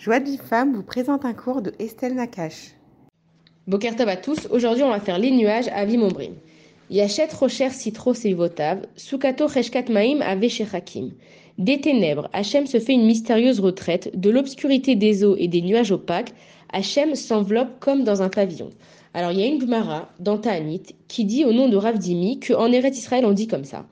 [0.00, 0.38] Joie de vie
[0.72, 2.70] vous présente un cours de Estelle Nakache.
[3.66, 6.32] Boker à tous, aujourd'hui on va faire les nuages à Vimobrim.
[6.88, 11.10] Yachet rocher citro seivotav, sukato cheshkat maim shechakim.
[11.58, 15.92] Des ténèbres, Hachem se fait une mystérieuse retraite, de l'obscurité des eaux et des nuages
[15.92, 16.32] opaques,
[16.72, 18.70] Hachem s'enveloppe comme dans un pavillon.
[19.12, 22.72] Alors il y a une Gemara dans Ta'anit qui dit au nom de Ravdimi qu'en
[22.72, 23.84] Eretz Israël on dit comme ça.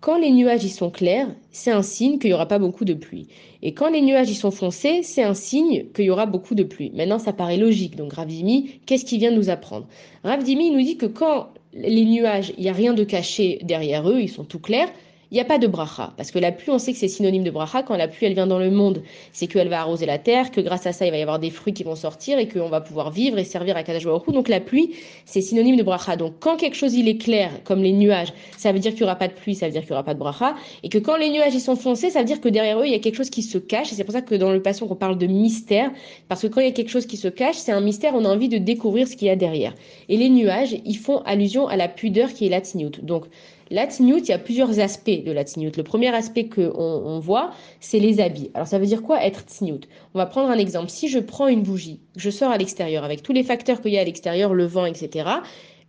[0.00, 2.94] Quand les nuages y sont clairs, c'est un signe qu'il n'y aura pas beaucoup de
[2.94, 3.26] pluie.
[3.62, 6.62] Et quand les nuages y sont foncés, c'est un signe qu'il y aura beaucoup de
[6.62, 6.92] pluie.
[6.94, 7.96] Maintenant, ça paraît logique.
[7.96, 9.88] Donc, Ravdimi, qu'est-ce qu'il vient de nous apprendre?
[10.22, 14.20] Ravdimi nous dit que quand les nuages, il n'y a rien de caché derrière eux,
[14.20, 14.88] ils sont tout clairs,
[15.30, 16.12] il n'y a pas de bracha.
[16.16, 17.82] Parce que la pluie, on sait que c'est synonyme de bracha.
[17.82, 20.60] Quand la pluie, elle vient dans le monde, c'est qu'elle va arroser la terre, que
[20.60, 22.80] grâce à ça, il va y avoir des fruits qui vont sortir et qu'on va
[22.80, 24.94] pouvoir vivre et servir à Baruch Donc la pluie,
[25.26, 26.16] c'est synonyme de bracha.
[26.16, 29.06] Donc quand quelque chose, il est clair, comme les nuages, ça veut dire qu'il n'y
[29.06, 30.54] aura pas de pluie, ça veut dire qu'il n'y aura pas de bracha.
[30.82, 32.92] Et que quand les nuages, ils sont foncés, ça veut dire que derrière eux, il
[32.92, 33.92] y a quelque chose qui se cache.
[33.92, 35.90] Et c'est pour ça que dans le passage, on parle de mystère.
[36.28, 38.24] Parce que quand il y a quelque chose qui se cache, c'est un mystère, on
[38.24, 39.74] a envie de découvrir ce qu'il y a derrière.
[40.08, 42.60] Et les nuages, ils font allusion à la pudeur qui est la.
[43.02, 43.24] Donc,
[43.70, 47.98] la il y a plusieurs aspects de la Le premier aspect qu'on on voit, c'est
[47.98, 48.50] les habits.
[48.54, 49.80] Alors ça veut dire quoi être tsniout
[50.14, 50.90] On va prendre un exemple.
[50.90, 53.98] Si je prends une bougie, je sors à l'extérieur avec tous les facteurs qu'il y
[53.98, 55.30] a à l'extérieur, le vent, etc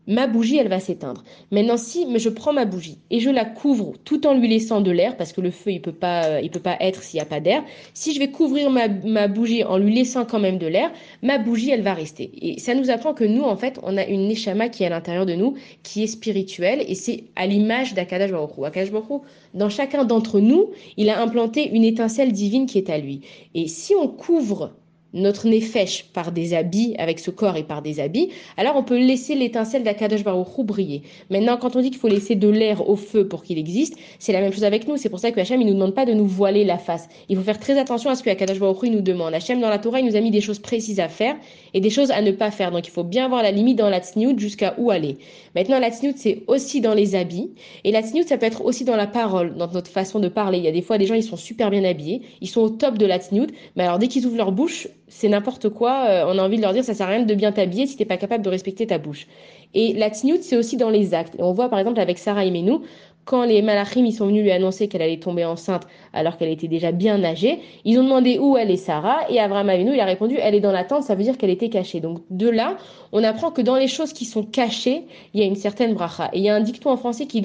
[0.10, 1.24] ma bougie, elle va s'éteindre.
[1.52, 4.92] Maintenant, si je prends ma bougie et je la couvre tout en lui laissant de
[4.92, 7.40] l'air, parce que le feu, il peut euh, peut pas être s'il n'y a pas
[7.40, 7.64] d'air.
[7.94, 11.70] Si je vais couvrir ma, bougie en lui laissant quand même de l'air, ma bougie,
[11.70, 12.32] elle va rester.
[12.42, 14.90] Et ça nous apprend que nous, en fait, on a une neshama qui est à
[14.90, 19.22] l'intérieur de nous, qui est spirituelle, et c'est à l'image d'Akadash Baruch Akadash Baruch
[19.54, 23.22] dans chacun d'entre nous, il a implanté une étincelle divine qui est à lui.
[23.54, 24.72] Et si on couvre
[25.14, 28.98] notre nefesh par des habits, avec ce corps et par des habits, alors on peut
[28.98, 31.02] laisser l'étincelle d'Akadosh Baruch briller.
[31.30, 34.34] Maintenant, quand on dit qu'il faut laisser de l'air au feu pour qu'il existe, c'est
[34.34, 34.98] la même chose avec nous.
[34.98, 37.10] C'est pour ça que Hachem, il nous demande pas de nous voiler la face.
[37.28, 39.34] Il faut faire très attention à ce que Akadosh nous demande.
[39.34, 41.36] Hachem, dans la Torah, il nous a mis des choses précises à faire
[41.74, 42.72] et des choses à ne pas faire.
[42.72, 45.18] Donc, il faut bien voir la limite dans la tsniout jusqu'à où aller.
[45.56, 47.52] Maintenant, la tsniout, c'est aussi dans les habits.
[47.84, 50.59] Et la tsniout, ça peut être aussi dans la parole, dans notre façon de parler.
[50.59, 52.22] Il y a des fois, des gens, ils sont super bien habillés.
[52.42, 53.48] Ils sont au top de la tsniout.
[53.75, 56.06] Mais alors, dès qu'ils ouvrent leur bouche, c'est n'importe quoi.
[56.08, 57.97] Euh, on a envie de leur dire ça sert à rien de bien t'habiller si
[57.97, 59.28] t'es pas capable de respecter ta bouche.
[59.74, 61.36] Et la tsniout, c'est aussi dans les actes.
[61.40, 62.84] On voit par exemple avec Sarah et Menou,
[63.29, 66.67] quand les malachim ils sont venus lui annoncer qu'elle allait tomber enceinte alors qu'elle était
[66.67, 70.06] déjà bien âgée, ils ont demandé où elle est Sarah et Abraham Avinu il a
[70.06, 72.00] répondu elle est dans la tente, ça veut dire qu'elle était cachée.
[72.00, 72.78] Donc de là,
[73.12, 75.03] on apprend que dans les choses qui sont cachées,
[75.34, 76.29] il y a une certaine bracha.
[76.34, 77.41] Et il y a un dicton en français qui,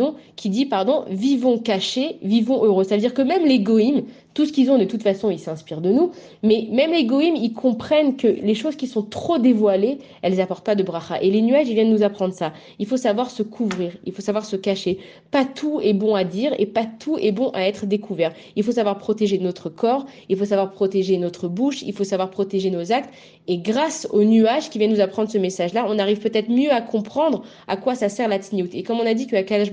[0.48, 2.84] dit pardon, vivons cachés, vivons heureux.
[2.84, 5.38] Ça veut dire que même les goïms, tout ce qu'ils ont de toute façon, ils
[5.38, 6.10] s'inspirent de nous,
[6.42, 10.66] mais même les goïms, ils comprennent que les choses qui sont trop dévoilées, elles apportent
[10.66, 11.22] pas de bracha.
[11.22, 12.52] Et les nuages, ils viennent nous apprendre ça.
[12.78, 14.98] Il faut savoir se couvrir, il faut savoir se cacher.
[15.30, 18.32] Pas tout est bon à dire et pas tout est bon à être découvert.
[18.56, 22.30] Il faut savoir protéger notre corps, il faut savoir protéger notre bouche, il faut savoir
[22.30, 23.10] protéger nos actes.
[23.46, 26.80] Et grâce aux nuages qui viennent nous apprendre ce message-là, on arrive peut-être mieux à
[26.80, 28.74] comprendre à quoi ça sert la tignout.
[28.74, 29.68] Et comme on a dit que Kalash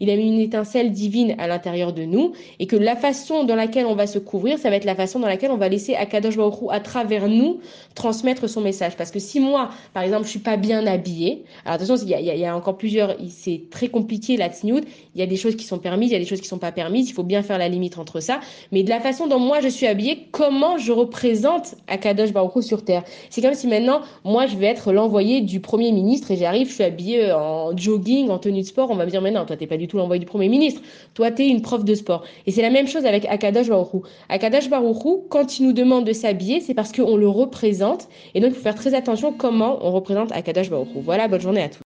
[0.00, 3.56] il a mis une étincelle divine à l'intérieur de nous et que la façon dans
[3.56, 5.94] laquelle on va se couvrir, ça va être la façon dans laquelle on va laisser
[5.94, 7.60] Akadosh Baruch à travers nous
[7.94, 8.96] transmettre son message.
[8.96, 12.44] Parce que si moi, par exemple, je suis pas bien habillée, alors attention, il y
[12.44, 14.84] a, encore plusieurs, c'est très compliqué la tignout.
[15.14, 16.58] Il y a des choses qui sont permises, il y a des choses qui sont
[16.58, 17.08] pas permises.
[17.08, 18.40] Il faut bien faire la limite entre ça.
[18.72, 22.84] Mais de la façon dont moi je suis habillée, comment je représente Akadosh Baruch sur
[22.84, 23.04] terre?
[23.30, 26.74] C'est comme si maintenant, moi je vais être l'envoyé du Premier ministre et j'arrive, je
[26.74, 28.90] suis habillée en jogging, en tenue de sport.
[28.90, 30.82] On va me dire, mais non, toi t'es pas du tout l'envoyé du Premier ministre.
[31.14, 32.24] Toi t'es une prof de sport.
[32.46, 36.12] Et c'est la même chose avec Akadosh Baruch Akadosh Baruch quand il nous demande de
[36.12, 38.08] s'habiller, c'est parce qu'on le représente.
[38.34, 41.62] Et donc il faut faire très attention comment on représente Akadosh Baruch Voilà, bonne journée
[41.62, 41.89] à tous.